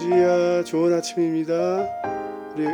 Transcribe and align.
봉지야 0.00 0.64
좋은 0.64 0.94
아침입니다. 0.94 1.86
우리 2.54 2.64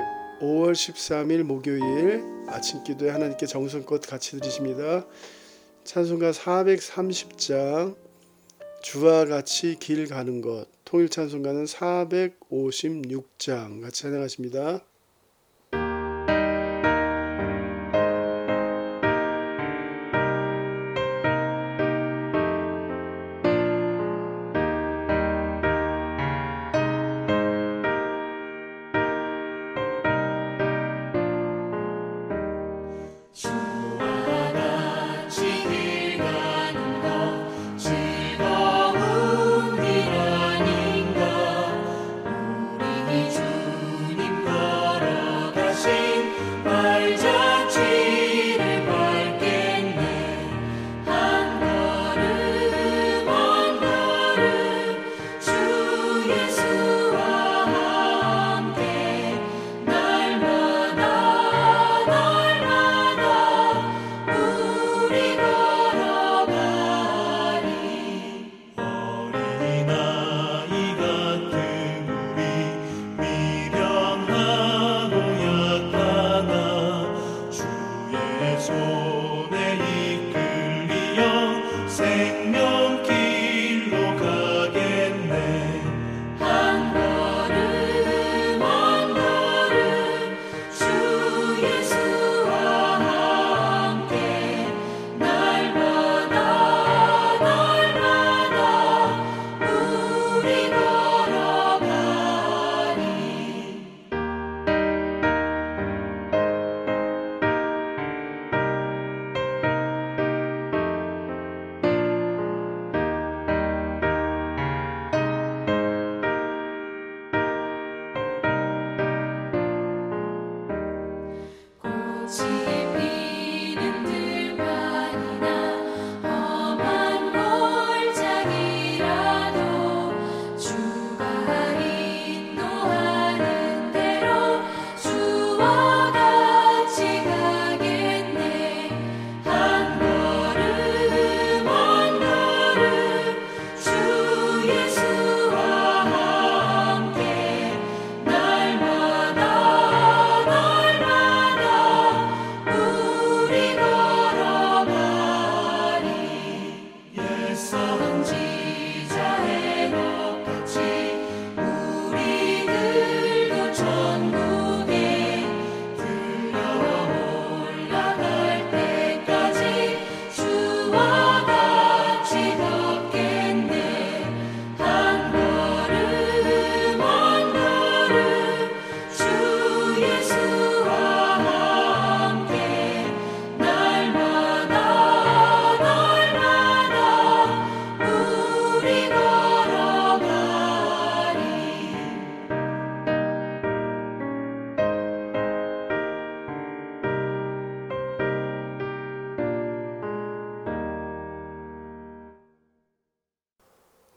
5월 0.40 0.72
13일 0.72 1.42
목요일 1.42 2.22
아침 2.46 2.84
기도에 2.84 3.10
하나님께 3.10 3.46
정성껏 3.46 4.02
같이 4.02 4.38
드리십니다. 4.38 5.04
찬송가 5.82 6.30
430장 6.30 7.96
주와 8.80 9.24
같이 9.24 9.76
길 9.80 10.06
가는 10.06 10.40
것 10.40 10.68
통일 10.84 11.08
찬송가는 11.08 11.64
456장 11.64 13.82
같이 13.82 14.02
찬양하십니다. 14.02 14.84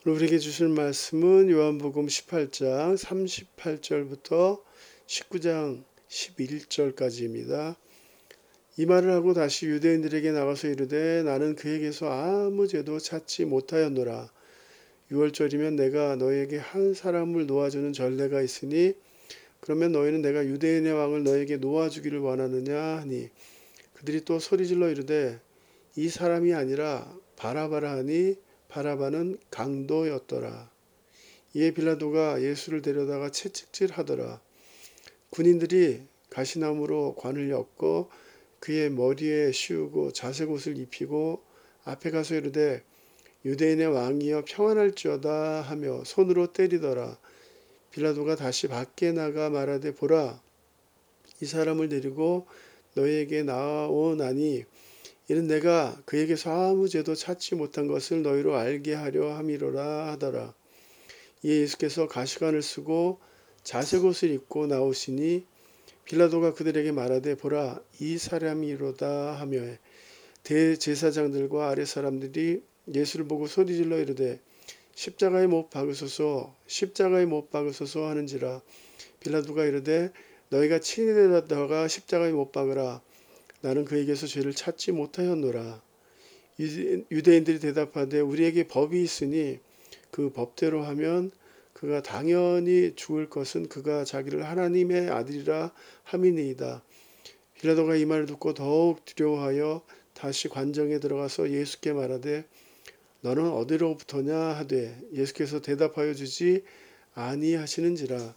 우리에게 0.06 0.40
주실 0.40 0.70
말씀은 0.70 1.50
요한복음 1.52 2.08
18장 2.08 2.98
38절부터 2.98 4.62
19장 5.06 5.84
11절까지입니다. 6.08 7.76
이 8.78 8.86
말을 8.86 9.12
하고 9.12 9.34
다시 9.34 9.66
유대인들에게 9.66 10.32
나가서 10.32 10.70
이르되 10.70 11.24
나는 11.24 11.54
그에게서 11.56 12.10
아무 12.10 12.66
죄도 12.70 12.98
찾지 12.98 13.44
못하였노라. 13.44 14.32
6월절이면 15.12 15.74
내가 15.74 16.16
너에게 16.16 16.56
한 16.56 16.94
사람을 16.94 17.46
놓아주는 17.46 17.92
전례가 17.92 18.42
있으니 18.42 18.94
그러면 19.60 19.92
너희는 19.92 20.22
내가 20.22 20.46
유대인의 20.46 20.94
왕을 20.94 21.26
너에게 21.26 21.58
놓아주기를 21.58 22.20
원하느냐 22.20 23.00
하니 23.00 23.30
그들이 23.96 24.24
또 24.24 24.40
소리질러 24.40 24.92
이르되 24.92 25.42
이 25.98 26.08
사람이 26.08 26.54
아니라 26.54 27.14
바라바라 27.36 27.92
하니 27.98 28.38
바라바는 28.70 29.38
강도였더라. 29.52 30.70
이에 31.56 31.72
빌라도가 31.72 32.42
예수를 32.42 32.82
데려다가 32.82 33.32
채찍질하더라. 33.32 34.40
군인들이 35.32 36.04
가시나무로 36.30 37.16
관을 37.16 37.50
엮고 37.50 38.10
그의 38.60 38.92
머리에 38.92 39.52
씌우고 39.52 40.14
자색 40.14 40.52
옷을 40.52 40.78
입히고 40.78 41.44
앞에 41.86 42.12
가서 42.12 42.36
이르되 42.36 42.84
유대인의 43.46 43.88
왕이여 43.88 44.44
평안할지어다 44.48 45.62
하며 45.62 46.04
손으로 46.04 46.54
때리더라. 46.54 47.18
빌라도가 47.92 48.36
다시 48.36 48.68
밖에 48.68 49.12
나가 49.12 49.50
말하되 49.50 49.96
보라 49.96 50.42
이 51.42 51.46
사람을 51.46 51.90
데리고 51.90 52.46
너희에게 52.94 53.44
나오나니 53.44 54.66
이는 55.30 55.46
내가 55.46 55.96
그에게서 56.06 56.72
아무 56.72 56.90
죄도 56.90 57.14
찾지 57.14 57.54
못한 57.54 57.86
것을 57.86 58.24
너희로 58.24 58.56
알게 58.56 58.96
하려 58.96 59.36
함이로라 59.36 60.08
하더라. 60.14 60.56
이에 61.44 61.62
예수께서 61.62 62.08
가시관을 62.08 62.64
쓰고 62.64 63.20
자색 63.64 64.06
옷을 64.06 64.32
입고 64.32 64.66
나오시니 64.66 65.46
빌라도가 66.06 66.56
그들에게 66.56 66.92
말하되 66.92 67.36
보라 67.36 67.80
이 68.00 68.18
사람이로다 68.18 69.34
하며 69.34 69.60
대제사장들과 70.42 71.70
아래 71.70 71.86
사람들이 71.86 72.64
예수를 72.92 73.28
보고 73.28 73.46
소리질러 73.46 74.00
이르되 74.00 74.40
십자가에 74.96 75.46
못 75.46 75.70
박으소서 75.70 76.56
십자가에 76.66 77.26
못 77.26 77.52
박으소서 77.52 78.08
하는지라 78.08 78.62
빌라도가 79.20 79.66
이르되 79.66 80.12
너희가 80.50 80.80
친히 80.80 81.14
데려다가 81.14 81.88
십자가에 81.88 82.32
못 82.32 82.52
박으라 82.52 83.02
나는 83.62 83.86
그에게서 83.86 84.28
죄를 84.28 84.54
찾지 84.54 84.92
못하였노라. 84.92 85.82
유대인들이 86.60 87.60
대답하되 87.60 88.20
우리에게 88.20 88.68
법이 88.68 89.02
있으니 89.02 89.60
그 90.12 90.32
법대로 90.32 90.84
하면 90.84 91.32
그가 91.74 92.02
당연히 92.02 92.94
죽을 92.96 93.30
것은 93.30 93.70
그가 93.70 94.04
자기를 94.04 94.46
하나님의 94.46 95.10
아들이라 95.10 95.72
함이니이다. 96.04 96.84
빌라도가 97.60 97.96
이 97.96 98.06
말을 98.06 98.26
듣고 98.26 98.54
더욱 98.54 99.06
두려워하여 99.06 99.82
다시 100.14 100.50
관정에 100.50 101.00
들어가서 101.00 101.52
예수께 101.52 101.94
말하되 101.94 102.46
너는 103.22 103.50
어디로부터냐 103.50 104.36
하되 104.36 104.98
예수께서 105.14 105.62
대답하여 105.62 106.14
주지 106.14 106.64
아니하시는지라 107.14 108.36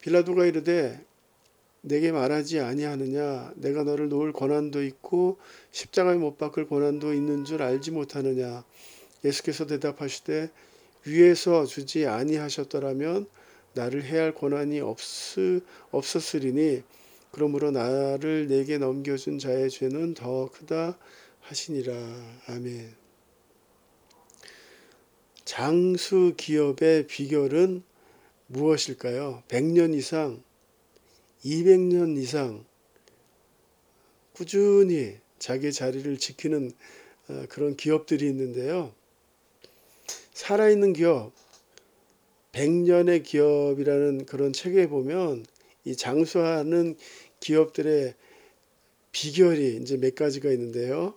빌라도가 0.00 0.46
이르되 0.46 1.04
내게 1.86 2.10
말하지 2.10 2.58
아니하느냐 2.58 3.52
내가 3.54 3.84
너를 3.84 4.08
놓을 4.08 4.32
권한도 4.32 4.82
있고 4.82 5.38
십자가에 5.70 6.16
못 6.16 6.36
박을 6.36 6.66
권한도 6.66 7.14
있는 7.14 7.44
줄 7.44 7.62
알지 7.62 7.92
못하느냐 7.92 8.64
예수께서 9.24 9.66
대답하시되 9.66 10.50
위에서 11.04 11.64
주지 11.64 12.06
아니하셨더라면 12.06 13.26
나를 13.74 14.02
해할 14.04 14.34
권한이 14.34 14.80
없, 14.80 14.98
없었으리니 15.92 16.82
그러므로 17.30 17.70
나를 17.70 18.48
내게 18.48 18.78
넘겨준 18.78 19.38
자의 19.38 19.70
죄는 19.70 20.14
더 20.14 20.50
크다 20.50 20.98
하시니라 21.42 21.94
아멘. 22.48 22.94
장수 25.44 26.34
기업의 26.36 27.06
비결은 27.06 27.84
무엇일까요? 28.48 29.44
100년 29.46 29.94
이상, 29.94 30.42
200년 31.44 32.16
이상 32.18 32.64
꾸준히 34.32 35.18
자기 35.38 35.72
자리를 35.72 36.18
지키는 36.18 36.72
어, 37.28 37.44
그런 37.48 37.76
기업들이 37.76 38.26
있는데요. 38.26 38.92
살아있는 40.32 40.92
기업, 40.92 41.32
100년의 42.52 43.24
기업이라는 43.24 44.26
그런 44.26 44.52
책에 44.52 44.88
보면 44.88 45.44
이 45.84 45.96
장수하는 45.96 46.96
기업들의 47.40 48.14
비결이 49.12 49.76
이제 49.76 49.96
몇 49.96 50.14
가지가 50.14 50.50
있는데요. 50.50 51.14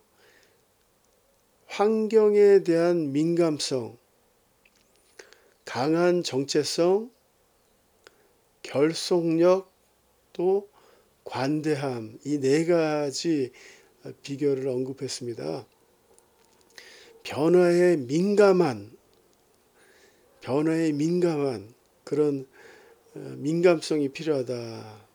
환경에 1.68 2.64
대한 2.64 3.12
민감성, 3.12 3.98
강한 5.66 6.24
정체성, 6.24 7.12
결속력, 8.64 9.69
또 10.40 10.70
관대함 11.26 12.18
이 12.24 12.40
네 12.40 12.64
가지 12.64 13.52
비결을 14.24 14.70
언급했습니다. 14.70 15.68
변화에 17.24 17.98
민감한 17.98 18.90
변화에 20.40 20.94
민감한 20.94 21.74
그런 22.06 22.48
어, 23.16 23.20
민감성이 23.20 24.08
필요하다. 24.08 25.08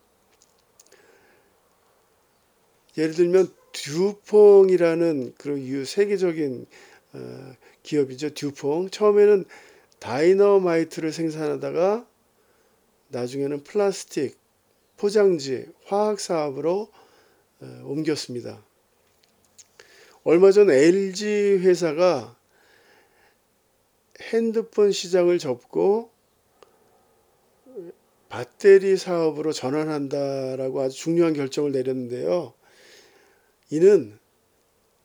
예를 2.98 3.14
들면 3.14 3.48
듀퐁이라는 3.72 5.36
그런 5.38 5.84
세계적인 5.86 6.66
어, 7.14 7.52
기업이죠. 7.82 8.34
듀퐁 8.34 8.90
처음에는 8.90 9.46
다이너마이트를 10.00 11.12
생산하다가 11.12 12.06
나중에는 13.08 13.64
플라스틱, 13.64 14.43
포장지, 14.96 15.66
화학 15.86 16.20
사업으로 16.20 16.88
어, 17.60 17.82
옮겼습니다. 17.84 18.62
얼마 20.22 20.50
전 20.52 20.70
LG 20.70 21.58
회사가 21.60 22.36
핸드폰 24.32 24.92
시장을 24.92 25.38
접고 25.38 26.10
배터리 28.28 28.96
사업으로 28.96 29.52
전환한다라고 29.52 30.80
아주 30.80 30.96
중요한 30.96 31.34
결정을 31.34 31.72
내렸는데요. 31.72 32.54
이는 33.70 34.18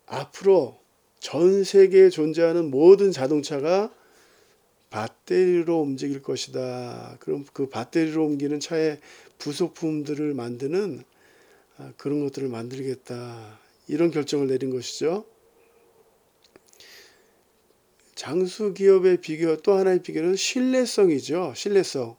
앞으로 0.06 0.80
전 1.20 1.62
세계에 1.62 2.08
존재하는 2.08 2.70
모든 2.70 3.12
자동차가 3.12 3.92
배터리로 4.90 5.80
움직일 5.80 6.22
것이다. 6.22 7.18
그럼 7.20 7.44
그 7.52 7.68
배터리로 7.68 8.24
옮기는 8.24 8.58
차의 8.58 9.00
부속품들을 9.40 10.34
만드는 10.34 11.02
아, 11.78 11.92
그런 11.96 12.20
것들을 12.20 12.48
만들겠다. 12.48 13.58
이런 13.88 14.10
결정을 14.10 14.46
내린 14.46 14.70
것이죠. 14.70 15.26
장수 18.14 18.74
기업의 18.74 19.22
비교 19.22 19.56
또 19.56 19.72
하나의 19.74 20.02
비교는 20.02 20.36
신뢰성이죠. 20.36 21.54
신뢰성. 21.56 22.16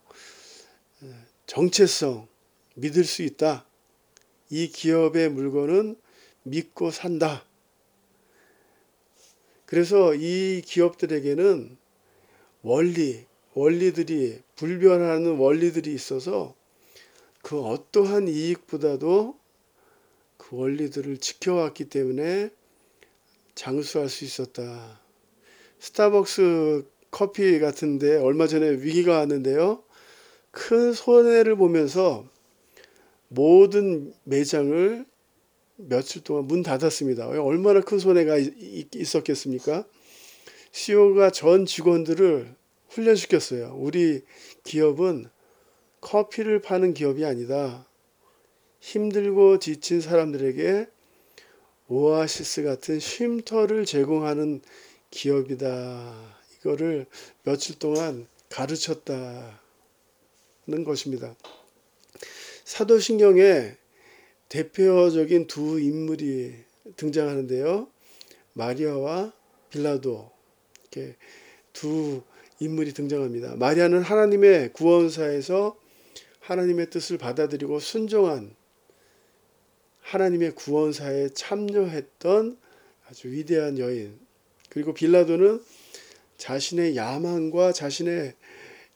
정체성. 1.45 2.27
믿을 2.75 3.03
수 3.03 3.21
있다. 3.21 3.65
이 4.49 4.67
기업의 4.69 5.29
물건은 5.29 5.95
믿고 6.43 6.89
산다. 6.89 7.45
그래서 9.65 10.15
이 10.15 10.61
기업들에게는 10.65 11.77
원리, 12.63 13.25
원리들이 13.53 14.41
불변하는 14.55 15.37
원리들이 15.37 15.93
있어서 15.93 16.55
그 17.41 17.59
어떠한 17.59 18.27
이익보다도 18.27 19.37
그 20.37 20.55
원리들을 20.55 21.17
지켜왔기 21.17 21.85
때문에 21.85 22.49
장수할 23.55 24.09
수 24.09 24.25
있었다. 24.25 24.99
스타벅스 25.79 26.85
커피 27.09 27.59
같은데 27.59 28.15
얼마 28.15 28.47
전에 28.47 28.69
위기가 28.69 29.17
왔는데요. 29.17 29.83
큰 30.51 30.93
손해를 30.93 31.55
보면서 31.55 32.25
모든 33.27 34.13
매장을 34.23 35.05
며칠 35.77 36.23
동안 36.23 36.45
문 36.45 36.63
닫았습니다. 36.63 37.27
얼마나 37.27 37.81
큰 37.81 37.97
손해가 37.97 38.37
있었겠습니까? 38.37 39.85
CEO가 40.71 41.31
전 41.31 41.65
직원들을 41.65 42.55
훈련시켰어요. 42.89 43.75
우리 43.77 44.21
기업은 44.63 45.27
커피를 46.01 46.61
파는 46.61 46.93
기업이 46.93 47.23
아니다. 47.25 47.87
힘들고 48.79 49.59
지친 49.59 50.01
사람들에게 50.01 50.87
오아시스 51.87 52.63
같은 52.63 52.99
쉼터를 52.99 53.85
제공하는 53.85 54.61
기업이다. 55.11 56.15
이거를 56.57 57.05
며칠 57.43 57.77
동안 57.79 58.27
가르쳤다는 58.49 59.53
것입니다. 60.85 61.35
사도신경에 62.65 63.77
대표적인 64.49 65.47
두 65.47 65.79
인물이 65.79 66.55
등장하는데요. 66.97 67.87
마리아와 68.53 69.31
빌라도 69.69 70.31
이렇게 70.81 71.15
두 71.73 72.21
인물이 72.59 72.93
등장합니다. 72.93 73.55
마리아는 73.55 74.01
하나님의 74.01 74.73
구원사에서 74.73 75.80
하나님의 76.41 76.89
뜻을 76.89 77.17
받아들이고 77.17 77.79
순종한 77.79 78.55
하나님의 80.01 80.55
구원사에 80.55 81.29
참여했던 81.29 82.57
아주 83.07 83.31
위대한 83.31 83.77
여인. 83.77 84.19
그리고 84.69 84.93
빌라도는 84.93 85.63
자신의 86.37 86.95
야망과 86.95 87.71
자신의 87.71 88.35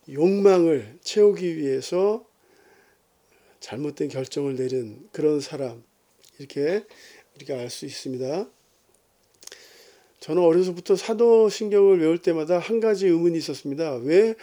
욕망을 0.09 0.97
채우기 1.01 1.57
위해서 1.57 2.27
잘못된 3.59 4.09
결정을 4.09 4.55
내린 4.55 5.07
그런 5.11 5.39
사람. 5.39 5.83
이렇게 6.37 6.85
우리가 7.35 7.55
알 7.55 7.69
수 7.69 7.85
있습니다. 7.85 8.49
저는 10.25 10.41
어려서부터 10.41 10.96
사도신경을 10.96 12.01
외울 12.01 12.17
때마다 12.17 12.58
한 12.58 12.79
가지 12.79 13.05
의문이 13.05 13.38
있었습니다. 13.38 13.98
왜 13.98 14.34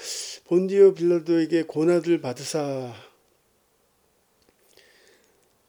본디오 0.45 0.95
빌라도에게 0.95 1.65
고난을 1.65 2.21
받으사? 2.21 2.95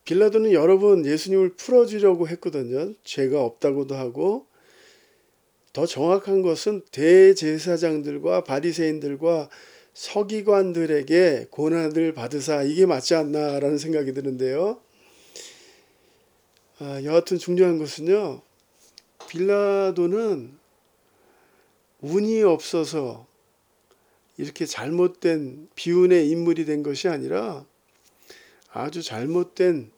빌라도는 0.04 0.52
여러 0.52 0.78
번 0.78 1.04
예수님을 1.04 1.56
풀어주려고 1.56 2.28
했거든요. 2.28 2.94
죄가 3.04 3.42
없다고도 3.44 3.96
하고 3.96 4.46
더 5.74 5.88
정확한 5.88 6.44
것은 6.44 6.84
대제사장들과 6.92 8.44
바리새인들과 8.44 9.50
서기관들에게 9.96 11.48
고난을 11.50 12.14
받으사 12.14 12.62
이게 12.62 12.86
맞지 12.86 13.16
않나라는 13.16 13.80
생각이 13.80 14.14
드는데요. 14.14 14.80
아, 16.78 17.02
여하튼 17.04 17.40
중요한 17.40 17.80
것은요. 17.80 18.44
빌라도는 19.28 20.58
운이 22.02 22.44
없어서 22.44 23.26
이렇게 24.38 24.66
잘못된 24.66 25.70
비운의 25.76 26.30
인물이 26.30 26.66
된 26.66 26.84
것이 26.84 27.08
아니라 27.08 27.66
아주 28.72 29.02
잘못된 29.02 29.92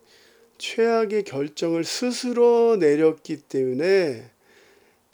최악의 0.58 1.24
결정을 1.24 1.84
스스로 1.84 2.78
내렸기 2.78 3.38
때문에 3.38 4.30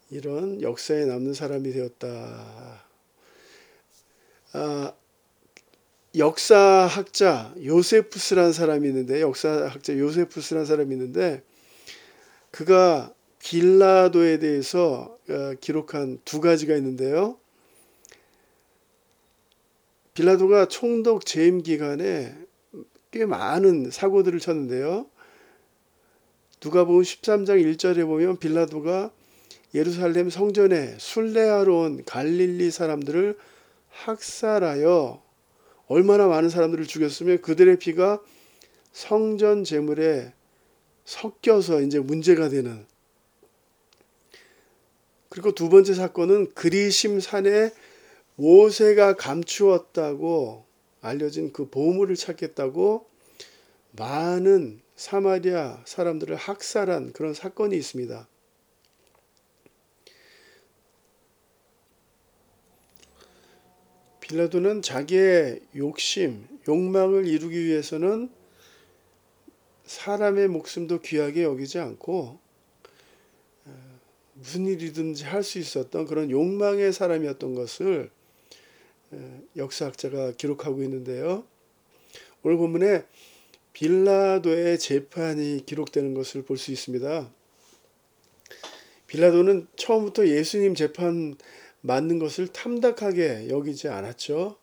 이런 0.10 0.62
역사에 0.62 1.06
남는 1.06 1.34
사람이 1.34 1.72
되었다. 1.72 2.84
아, 4.54 4.94
역사학자 6.18 7.54
요세푸스라는 7.64 8.52
사람이 8.52 8.88
있는데 8.90 9.22
역사학자 9.22 9.98
요세푸스라는 9.98 10.66
사람이 10.66 10.94
있는데 10.94 11.42
그가 12.52 13.14
빌라도에 13.44 14.40
대해서 14.40 15.18
어, 15.30 15.54
기록한 15.60 16.20
두 16.24 16.42
가지가 16.42 16.76
있는데요. 16.78 17.38
빌라도가 20.14 20.68
총독 20.68 21.26
재임 21.26 21.64
기간에 21.64 22.36
꽤 23.12 23.26
많은 23.26 23.92
사고들을 23.92 24.40
쳤는데요. 24.40 25.08
누가복음 26.64 27.02
13장 27.02 27.76
1절에 27.76 28.06
보면 28.06 28.38
빌라도가 28.38 29.12
예루살렘 29.74 30.30
성전에 30.30 30.96
순례하러 31.00 31.76
온 31.76 32.06
갈릴리 32.06 32.70
사람들을 32.70 33.38
학살하여 33.90 35.24
얼마나 35.88 36.28
많은 36.28 36.50
사람들을 36.50 36.86
죽였으면 36.86 37.42
그들의 37.42 37.80
피가 37.80 38.22
성전 38.92 39.64
제물에 39.64 40.34
섞여서 41.06 41.82
이제 41.82 42.00
문제가 42.00 42.50
되는 42.50 42.86
그리고 45.32 45.54
두 45.54 45.70
번째 45.70 45.94
사건은 45.94 46.54
그리심 46.56 47.22
산에 47.22 47.72
모세가 48.36 49.16
감추었다고 49.16 50.66
알려진 51.00 51.54
그 51.54 51.70
보물을 51.70 52.18
찾겠다고 52.18 53.08
많은 53.92 54.82
사마리아 54.98 55.82
사람들을 55.86 56.36
학살한 56.36 57.14
그런 57.14 57.34
사건이 57.34 57.78
있습니다. 57.78 58.28
빌라도는 64.20 64.82
자기의 64.82 65.62
욕심, 65.78 66.46
욕망을 66.68 67.26
이루기 67.26 67.64
위해서는 67.64 68.30
사람의 69.86 70.50
목숨도 70.50 71.00
귀하게 71.00 71.44
여기지 71.44 71.80
않고 71.80 72.18
어, 72.18 72.51
무슨 74.42 74.66
일이든지 74.66 75.24
할 75.24 75.44
수 75.44 75.60
있었던 75.60 76.06
그런 76.08 76.32
욕망의 76.32 76.94
사람이었던 76.94 77.54
것을 77.54 78.10
어, 79.12 79.42
역사학자가 79.56 80.32
기록하고 80.32 80.82
있는데요. 80.84 81.46
오늘 82.42 82.58
본문에 82.58 83.06
빌라도의 83.74 84.80
재판이 84.80 85.64
기록되는 85.66 86.14
것을 86.16 86.42
볼 86.42 86.58
수 86.58 86.72
있습니다. 86.72 87.30
빌라도는 89.06 89.68
처음부터 89.76 90.28
예수님 90.28 90.74
재판 90.74 91.36
맞는 91.82 92.18
것을 92.18 92.48
탐탁하게 92.48 93.50
여기지 93.50 93.90
않았죠. 93.90 94.58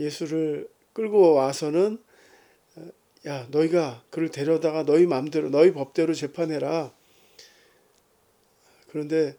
예수를 0.00 0.68
끌고 0.94 1.34
와서는 1.34 1.98
야 3.26 3.46
너희가 3.50 4.04
그를 4.08 4.30
데려다가 4.30 4.84
너희 4.84 5.06
마음대로 5.06 5.50
너희 5.50 5.72
법대로 5.72 6.14
재판해라. 6.14 6.95
그런데 8.96 9.36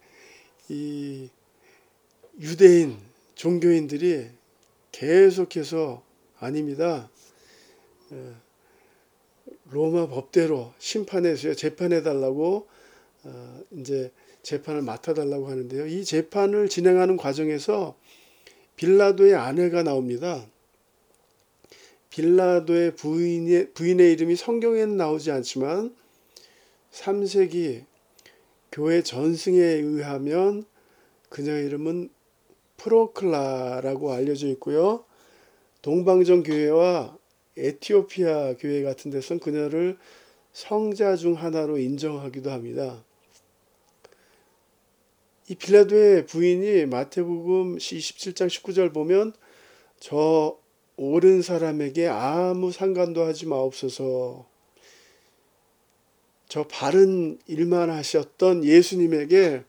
이 0.69 1.29
유대인 2.39 2.95
종교인들이 3.33 4.27
계속해서 4.91 6.03
아닙니다. 6.37 7.09
로마 9.71 10.07
법대로 10.09 10.73
심판해서 10.77 11.55
재판해 11.55 12.03
달라고 12.03 12.67
어, 13.23 13.61
이제 13.71 14.11
재판을 14.43 14.83
맡아 14.83 15.15
달라고 15.15 15.47
하는데요. 15.49 15.87
이 15.87 16.05
재판을 16.05 16.69
진행하는 16.69 17.17
과정에서 17.17 17.97
빌라도의 18.75 19.33
아내가 19.33 19.81
나옵니다. 19.81 20.45
빌라도의 22.11 22.95
부인의, 22.95 23.73
부인의 23.73 24.13
이름이 24.13 24.35
성경에는 24.35 24.97
나오지 24.97 25.31
않지만 25.31 25.95
3세기 26.91 27.86
교회 28.71 29.01
전승에 29.01 29.61
의하면 29.61 30.65
그녀의 31.29 31.65
이름은 31.65 32.09
프로클라라고 32.77 34.11
알려져 34.13 34.47
있고요. 34.49 35.03
동방정 35.81 36.43
교회와 36.43 37.17
에티오피아 37.57 38.55
교회 38.59 38.83
같은 38.83 39.11
데선 39.11 39.39
그녀를 39.39 39.97
성자 40.53 41.15
중 41.15 41.33
하나로 41.33 41.77
인정하기도 41.77 42.51
합니다. 42.51 43.03
이 45.49 45.55
빌라도의 45.55 46.25
부인이 46.25 46.85
마태복음 46.87 47.77
27장 47.77 48.47
19절 48.47 48.93
보면 48.93 49.33
저 49.99 50.57
옳은 50.97 51.41
사람에게 51.41 52.07
아무 52.07 52.71
상관도 52.71 53.23
하지 53.23 53.45
마옵소서. 53.45 54.56
저 56.47 56.63
바른 56.63 57.37
일만 57.47 57.89
하셨던 57.89 58.63
예수님에게 58.63 59.63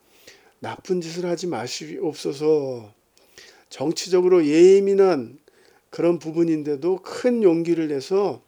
나쁜 0.61 1.01
짓을 1.01 1.27
하지 1.27 1.47
마시옵소서. 1.47 2.93
정치적으로 3.69 4.47
예민한 4.47 5.39
그런 5.91 6.19
부분인데도 6.19 7.01
큰 7.03 7.43
용기를 7.43 7.89
내서 7.89 8.43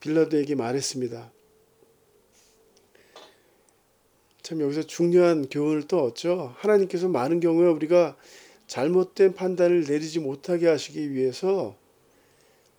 빌라도에게 0.00 0.54
말했습니다. 0.54 1.32
참 4.42 4.60
여기서 4.60 4.82
중요한 4.82 5.48
교훈을 5.48 5.82
또 5.88 6.02
얻죠. 6.02 6.54
하나님께서 6.56 7.08
많은 7.08 7.40
경우에 7.40 7.68
우리가 7.68 8.16
잘못된 8.66 9.34
판단을 9.34 9.84
내리지 9.84 10.20
못하게 10.20 10.68
하시기 10.68 11.12
위해서 11.12 11.76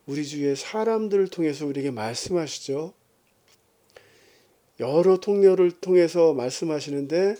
우리 0.05 0.25
주위의 0.25 0.55
사람들을 0.55 1.27
통해서 1.27 1.65
우리에게 1.65 1.91
말씀하시죠. 1.91 2.93
여러 4.79 5.17
통로를 5.17 5.71
통해서 5.71 6.33
말씀하시는데 6.33 7.35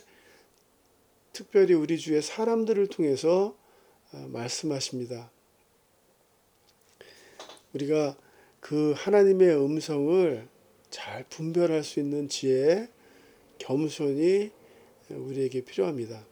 특별히 1.32 1.74
우리 1.74 1.98
주위의 1.98 2.22
사람들을 2.22 2.88
통해서 2.88 3.56
어, 4.12 4.28
말씀하십니다. 4.30 5.32
우리가 7.74 8.18
그 8.60 8.94
하나님의 8.98 9.56
음성을 9.56 10.48
잘 10.90 11.24
분별할 11.30 11.84
수 11.84 12.00
있는 12.00 12.28
지혜, 12.28 12.90
겸손이 13.60 14.52
우리에게 15.10 15.62
필요합니다. 15.62 16.26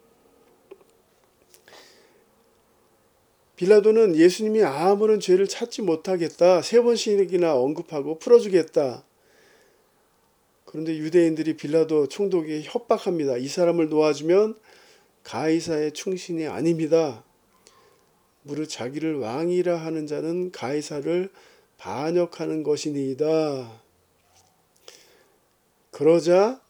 빌라도는 3.56 4.16
예수님이 4.16 4.64
아무런 4.64 5.20
죄를 5.20 5.48
찾지 5.48 5.82
못하겠다. 5.82 6.62
세 6.62 6.82
번씩이나 6.82 7.56
언급하고 7.56 8.20
풀어주겠다. 8.20 9.07
그런데 10.68 10.98
유대인들이 10.98 11.56
빌라도 11.56 12.08
총독이 12.08 12.64
협박합니다. 12.64 13.38
이 13.38 13.48
사람을 13.48 13.88
놓아주면 13.88 14.60
가이사의 15.24 15.94
충신이 15.94 16.46
아닙니다. 16.48 17.24
무릇 18.44 18.70
자기를 18.70 19.16
왕이라 19.16 19.78
하는 19.78 20.08
자는 20.08 20.52
가이사를 20.52 21.30
반역하는 21.78 22.64
것이니이다. 22.64 23.82
그러자 25.92 26.62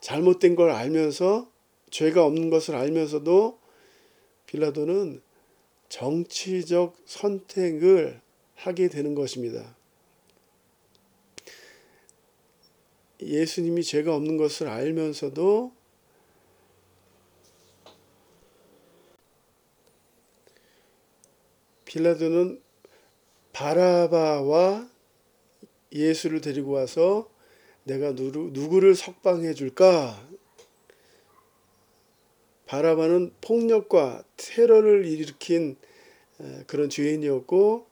잘못된 0.00 0.54
걸 0.54 0.70
알면서 0.70 1.50
죄가 1.90 2.24
없는 2.24 2.48
것을 2.48 2.76
알면서도 2.76 3.58
빌라도는 4.46 5.20
정치적 5.88 6.96
선택을 7.06 8.20
하게 8.54 8.88
되는 8.88 9.16
것입니다. 9.16 9.77
예수님이 13.20 13.82
죄가 13.82 14.14
없는 14.14 14.36
것을 14.36 14.68
알면서도 14.68 15.72
빌라도는 21.84 22.60
바라바와 23.52 24.88
예수를 25.92 26.40
데리고 26.40 26.72
와서 26.72 27.30
내가 27.84 28.14
누구, 28.14 28.50
누구를 28.52 28.94
석방해 28.94 29.54
줄까? 29.54 30.28
바라바는 32.66 33.32
폭력과 33.40 34.24
테러를 34.36 35.06
일으킨 35.06 35.76
그런 36.66 36.90
죄인이었고 36.90 37.86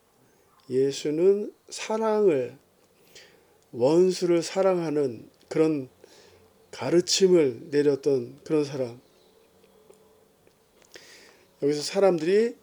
예수는 0.68 1.54
사랑을 1.71 2.59
원수를 3.76 4.42
사랑하는 4.42 5.28
그런 5.49 5.88
가르침을 6.71 7.68
내렸던 7.71 8.40
그런 8.42 8.64
사람. 8.64 9.00
여기서 11.62 11.83
사람들이 11.83 12.56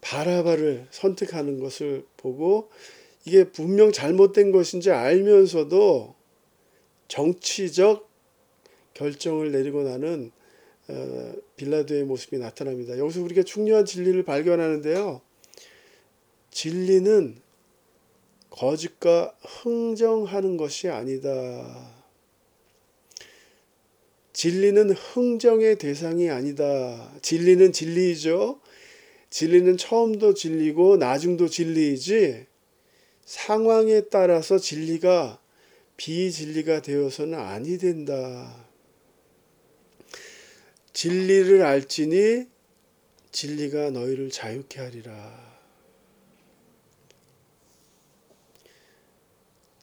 바라바를 0.00 0.86
선택하는 0.90 1.60
것을 1.60 2.04
보고 2.16 2.70
이게 3.24 3.44
분명 3.44 3.92
잘못된 3.92 4.50
것인지 4.50 4.90
알면서도 4.90 6.14
정치적 7.08 8.08
결정을 8.94 9.52
내리고 9.52 9.82
나는 9.82 10.30
어, 10.88 11.32
빌라도의 11.56 12.04
모습이 12.04 12.38
나타납니다. 12.38 12.98
여기서 12.98 13.22
우리가 13.22 13.42
중요한 13.42 13.84
진리를 13.84 14.22
발견하는데요. 14.24 15.20
진리는 16.50 17.40
거짓과 18.50 19.34
흥정하는 19.42 20.56
것이 20.56 20.88
아니다. 20.88 22.00
진리는 24.32 24.90
흥정의 24.90 25.78
대상이 25.78 26.30
아니다. 26.30 27.12
진리는 27.22 27.72
진리이죠. 27.72 28.60
진리는 29.28 29.76
처음도 29.76 30.34
진리고 30.34 30.96
나중도 30.96 31.48
진리이지 31.48 32.46
상황에 33.24 34.02
따라서 34.10 34.58
진리가 34.58 35.40
비진리가 35.96 36.82
되어서는 36.82 37.38
아니 37.38 37.78
된다. 37.78 38.66
진리를 40.92 41.62
알지니 41.62 42.46
진리가 43.30 43.90
너희를 43.90 44.30
자유케 44.30 44.80
하리라. 44.80 45.49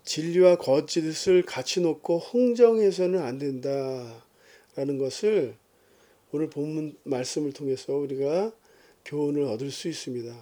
진리와 0.07 0.55
거짓을 0.55 1.43
같이 1.43 1.81
놓고 1.81 2.19
흥정해서는 2.19 3.21
안 3.21 3.37
된다라는 3.37 4.97
것을 4.97 5.55
오늘 6.31 6.49
본문 6.49 6.95
말씀을 7.03 7.51
통해서 7.51 7.93
우리가 7.93 8.53
교훈을 9.03 9.43
얻을 9.43 9.69
수 9.69 9.89
있습니다. 9.89 10.33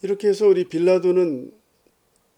이렇게 0.00 0.28
해서 0.28 0.46
우리 0.46 0.64
빌라도는 0.64 1.52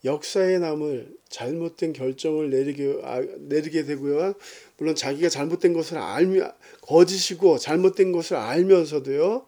역사에 0.05 0.59
남을 0.59 1.17
잘못된 1.29 1.93
결정을 1.93 2.51
내리게, 2.51 3.01
아, 3.05 3.21
내리게 3.21 3.85
되고요. 3.85 4.35
물론 4.79 4.97
자기가 4.97 5.29
잘못된 5.29 5.73
것을 5.73 5.99
알며 5.99 6.53
거짓이고 6.81 7.59
잘못된 7.59 8.11
것을 8.11 8.37
알면서도요. 8.37 9.47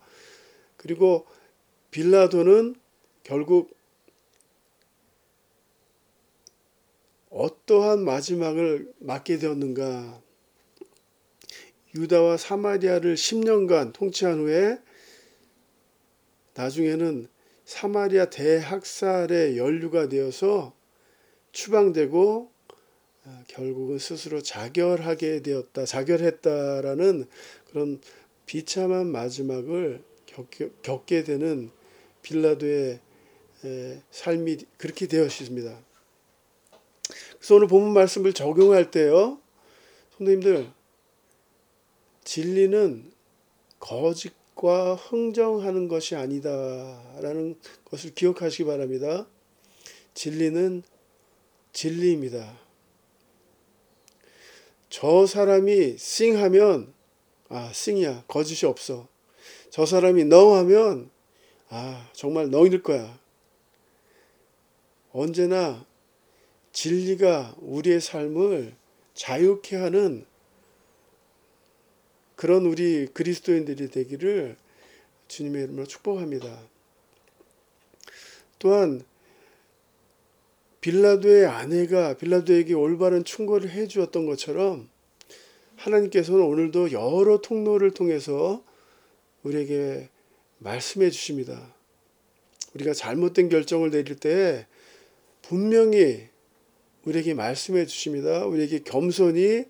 그리고 0.76 1.26
빌라도는 1.90 2.76
결국 3.25 3.77
어떠한 7.38 8.04
마지막을 8.04 8.92
맞게 8.99 9.38
되었는가? 9.38 10.21
유다와 11.95 12.37
사마리아를 12.37 13.14
10년간 13.14 13.92
통치한 13.92 14.40
후에 14.40 14.78
나중에는 16.54 17.28
사마리아 17.64 18.28
대학살의 18.28 19.57
연루가 19.57 20.09
되어서 20.09 20.75
추방되고 21.52 22.50
아, 23.25 23.45
결국은 23.47 23.99
스스로 23.99 24.42
자결하게 24.42 25.42
되었다, 25.42 25.85
자결했다라는 25.85 27.26
그런 27.71 28.00
비참한 28.47 29.07
마지막을 29.12 30.02
겪게 30.83 31.23
되는 31.23 31.71
빌라도의 32.23 33.00
삶이 34.11 34.59
그렇게 34.76 35.07
되었습니다. 35.07 35.88
그래서 37.38 37.54
오늘 37.54 37.68
본문 37.68 37.92
말씀을 37.92 38.33
적용할 38.33 38.90
때요, 38.90 39.38
선생님들 40.16 40.71
진리는 42.25 43.11
거짓과 43.80 44.97
흥정하는 44.97 45.88
것이 45.88 46.16
아니다라는 46.16 47.59
것을 47.85 48.14
기억하시기 48.14 48.64
바랍니다. 48.64 49.26
진리는 50.15 50.82
진리입니다. 51.73 52.58
저 54.91 55.26
사람이 55.26 55.97
싱하면 55.97 56.93
아 57.49 57.71
싱이야 57.73 58.25
거짓이 58.26 58.69
없어. 58.69 59.06
저 59.71 59.86
사람이 59.86 60.25
너 60.25 60.56
하면 60.56 61.10
아 61.69 62.08
정말 62.12 62.50
너일 62.50 62.82
거야. 62.82 63.19
언제나 65.12 65.86
진리가 66.78 67.56
우리의 67.58 68.00
삶을 68.00 68.73
자유케 69.14 69.75
하는 69.75 70.25
그런 72.36 72.67
우리 72.67 73.08
그리스도인들이 73.08 73.91
되기를 73.91 74.56
주님의 75.26 75.64
이름으로 75.64 75.86
축복합니다. 75.86 76.62
또한 78.60 79.02
빌라도의 80.80 81.47
아내가 81.47 82.17
빌라도에게 82.17 82.75
올바른 82.75 83.25
충고를 83.25 83.71
해 83.71 83.88
주었던 83.88 84.26
것처럼 84.26 84.88
하나님께서는 85.75 86.45
오늘도 86.45 86.93
여러 86.93 87.41
통로를 87.41 87.91
통해서 87.91 88.62
우리에게 89.43 90.10
말씀해 90.58 91.10
주십니다. 91.10 91.75
우리가 92.75 92.93
잘못된 92.93 93.49
결정을 93.49 93.91
내릴 93.91 94.14
때 94.14 94.69
분명히 95.43 96.28
우리에게 97.08 97.32
말씀해 97.32 97.86
주십니다. 97.86 98.44
우리에게 98.44 98.80
겸손히 98.80 99.64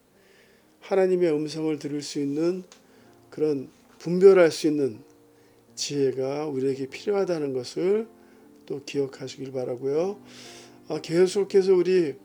하나님의 0.80 1.32
음성을 1.32 1.78
들을 1.78 2.02
수 2.02 2.18
있는 2.18 2.64
그런 3.30 3.68
분별할 3.98 4.50
수 4.50 4.66
있는 4.66 4.98
지혜가 5.76 6.46
우리에게 6.46 6.86
필요하다는 6.86 7.52
것을 7.52 8.08
또 8.66 8.82
기억하시길 8.84 9.52
바라고요. 9.52 10.20
아, 10.88 11.00
계속해서 11.00 11.74
우리 11.74 12.16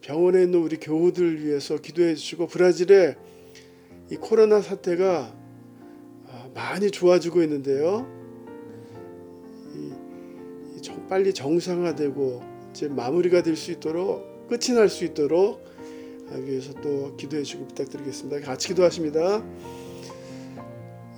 병원에 0.00 0.42
있는 0.42 0.60
우리 0.60 0.76
교우들 0.76 1.44
위해서 1.44 1.76
기도해 1.76 2.14
주시고 2.14 2.46
브라질에 2.46 3.16
이 4.12 4.16
코로나 4.16 4.60
사태가 4.60 5.36
아, 6.28 6.50
많이 6.54 6.90
좋아지고 6.90 7.42
있는데요. 7.42 8.14
빨리 11.08 11.32
정상화되고 11.32 12.55
이제 12.76 12.88
마무리가 12.88 13.42
될 13.42 13.56
수 13.56 13.72
있도록 13.72 14.48
끝이 14.48 14.76
날 14.76 14.90
수 14.90 15.06
있도록 15.06 15.64
위해서 16.44 16.74
또 16.82 17.16
기도해 17.16 17.42
주고 17.42 17.66
부탁드리겠습니다. 17.68 18.40
같이 18.40 18.68
기도하십니다. 18.68 19.42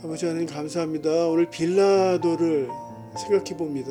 아버지 0.05 0.25
하나님 0.27 0.47
감사합니다. 0.47 1.27
오늘 1.27 1.51
빌라도를 1.51 2.69
생각해 3.19 3.57
봅니다. 3.57 3.91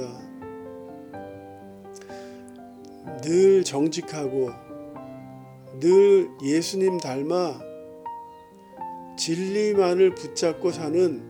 늘 3.22 3.66
정직하고 3.66 4.50
늘 5.82 6.30
예수님 6.42 7.00
닮아 7.00 7.60
진리만을 9.18 10.16
붙잡고 10.16 10.72
사는 10.72 11.22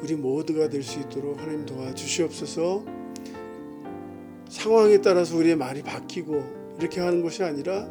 우리 0.00 0.14
모두가 0.14 0.70
될 0.70 0.82
수 0.82 1.00
있도록 1.00 1.38
하나님 1.38 1.66
도와주시옵소서. 1.66 2.95
상황에 4.66 5.00
따라서 5.00 5.36
우리의 5.36 5.54
말이 5.54 5.80
바뀌고 5.80 6.74
이렇게 6.80 7.00
하는 7.00 7.22
것이 7.22 7.44
아니라 7.44 7.88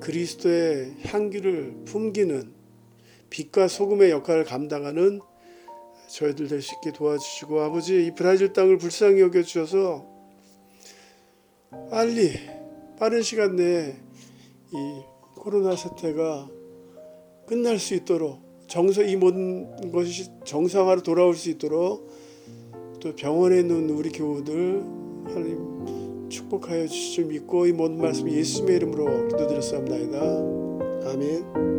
그리스도의 0.00 0.96
향기를 1.04 1.84
풍기는 1.84 2.52
빛과 3.30 3.68
소금의 3.68 4.10
역할을 4.10 4.42
감당하는 4.42 5.20
저희들 6.08 6.48
될 6.48 6.60
수 6.60 6.74
있게 6.74 6.92
도와주시고 6.92 7.60
아버지 7.60 8.06
이 8.06 8.14
브라질 8.16 8.52
땅을 8.52 8.78
불쌍히 8.78 9.20
여겨 9.20 9.44
주셔서 9.44 10.04
빨리 11.88 12.32
빠른 12.98 13.22
시간 13.22 13.54
내에 13.54 13.94
이 14.72 15.02
코로나 15.36 15.76
사태가 15.76 16.50
끝날 17.46 17.78
수 17.78 17.94
있도록 17.94 18.40
정서 18.66 19.04
이 19.04 19.14
모든 19.14 19.92
것이 19.92 20.28
정상화로 20.44 21.04
돌아올 21.04 21.36
수 21.36 21.48
있도록 21.48 22.10
또 23.00 23.14
병원에 23.14 23.60
있는 23.60 23.90
우리 23.90 24.10
교우들 24.10 24.82
하나님 25.26 26.28
축복하여 26.28 26.86
주실 26.86 27.14
줄 27.14 27.24
믿고 27.26 27.66
이 27.66 27.72
모든 27.72 27.98
말씀 27.98 28.28
예수님의 28.28 28.76
이름으로 28.76 29.28
기도드렸사옵나이다. 29.28 30.18
아멘. 31.10 31.77